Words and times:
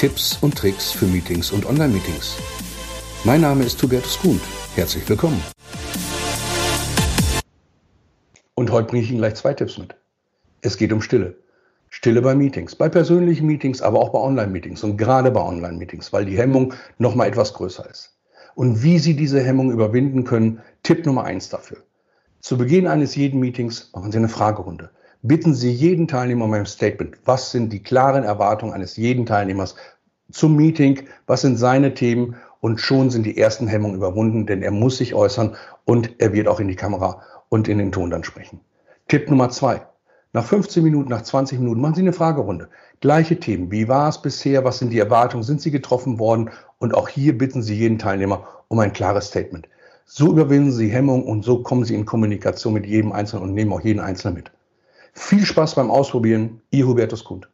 Tipps 0.00 0.38
und 0.40 0.56
Tricks 0.56 0.92
für 0.92 1.04
Meetings 1.04 1.52
und 1.52 1.66
Online-Meetings. 1.66 2.38
Mein 3.24 3.42
Name 3.42 3.64
ist 3.64 3.82
Hubertus 3.82 4.18
Kuhn. 4.18 4.40
Herzlich 4.74 5.06
willkommen. 5.06 5.38
Und 8.54 8.70
heute 8.70 8.88
bringe 8.88 9.02
ich 9.02 9.10
Ihnen 9.10 9.18
gleich 9.18 9.34
zwei 9.34 9.52
Tipps 9.52 9.76
mit. 9.76 9.94
Es 10.62 10.78
geht 10.78 10.90
um 10.94 11.02
Stille. 11.02 11.36
Stille 11.90 12.22
bei 12.22 12.34
Meetings, 12.34 12.74
bei 12.74 12.88
persönlichen 12.88 13.46
Meetings, 13.46 13.82
aber 13.82 13.98
auch 13.98 14.08
bei 14.08 14.20
Online-Meetings 14.20 14.82
und 14.84 14.96
gerade 14.96 15.30
bei 15.30 15.42
Online-Meetings, 15.42 16.14
weil 16.14 16.24
die 16.24 16.38
Hemmung 16.38 16.72
noch 16.96 17.14
mal 17.14 17.26
etwas 17.26 17.52
größer 17.52 17.86
ist. 17.90 18.16
Und 18.54 18.82
wie 18.82 18.98
Sie 18.98 19.14
diese 19.14 19.42
Hemmung 19.42 19.70
überwinden 19.70 20.24
können, 20.24 20.62
Tipp 20.82 21.04
Nummer 21.04 21.24
eins 21.24 21.50
dafür. 21.50 21.76
Zu 22.40 22.56
Beginn 22.56 22.86
eines 22.86 23.16
jeden 23.16 23.38
Meetings 23.38 23.90
machen 23.92 24.12
Sie 24.12 24.16
eine 24.16 24.30
Fragerunde. 24.30 24.88
Bitten 25.22 25.52
Sie 25.52 25.70
jeden 25.70 26.08
Teilnehmer 26.08 26.46
um 26.46 26.52
ein 26.54 26.64
Statement. 26.64 27.18
Was 27.26 27.50
sind 27.50 27.74
die 27.74 27.82
klaren 27.82 28.24
Erwartungen 28.24 28.72
eines 28.72 28.96
jeden 28.96 29.26
Teilnehmers 29.26 29.76
zum 30.32 30.56
Meeting? 30.56 31.02
Was 31.26 31.42
sind 31.42 31.58
seine 31.58 31.92
Themen? 31.92 32.36
Und 32.62 32.80
schon 32.80 33.10
sind 33.10 33.24
die 33.24 33.36
ersten 33.36 33.66
Hemmungen 33.68 33.96
überwunden, 33.96 34.46
denn 34.46 34.62
er 34.62 34.70
muss 34.70 34.96
sich 34.96 35.14
äußern 35.14 35.56
und 35.84 36.14
er 36.18 36.32
wird 36.32 36.48
auch 36.48 36.58
in 36.58 36.68
die 36.68 36.76
Kamera 36.76 37.20
und 37.50 37.68
in 37.68 37.76
den 37.76 37.92
Ton 37.92 38.08
dann 38.08 38.24
sprechen. 38.24 38.60
Tipp 39.08 39.28
Nummer 39.28 39.50
zwei. 39.50 39.82
Nach 40.32 40.44
15 40.44 40.82
Minuten, 40.82 41.10
nach 41.10 41.22
20 41.22 41.58
Minuten 41.58 41.82
machen 41.82 41.96
Sie 41.96 42.00
eine 42.00 42.14
Fragerunde. 42.14 42.70
Gleiche 43.00 43.38
Themen. 43.38 43.70
Wie 43.70 43.88
war 43.88 44.08
es 44.08 44.22
bisher? 44.22 44.64
Was 44.64 44.78
sind 44.78 44.90
die 44.90 45.00
Erwartungen? 45.00 45.42
Sind 45.42 45.60
Sie 45.60 45.70
getroffen 45.70 46.18
worden? 46.18 46.48
Und 46.78 46.94
auch 46.94 47.10
hier 47.10 47.36
bitten 47.36 47.60
Sie 47.60 47.74
jeden 47.74 47.98
Teilnehmer 47.98 48.46
um 48.68 48.78
ein 48.78 48.94
klares 48.94 49.26
Statement. 49.26 49.68
So 50.06 50.30
überwinden 50.30 50.72
Sie 50.72 50.88
Hemmung 50.88 51.26
und 51.26 51.44
so 51.44 51.62
kommen 51.62 51.84
Sie 51.84 51.94
in 51.94 52.06
Kommunikation 52.06 52.72
mit 52.72 52.86
jedem 52.86 53.12
Einzelnen 53.12 53.42
und 53.42 53.52
nehmen 53.52 53.72
auch 53.74 53.82
jeden 53.82 54.00
Einzelnen 54.00 54.36
mit. 54.36 54.50
Viel 55.12 55.44
Spaß 55.44 55.74
beim 55.74 55.90
Ausprobieren. 55.90 56.60
Ihr 56.70 56.86
Hubertus 56.86 57.24
Kund. 57.24 57.48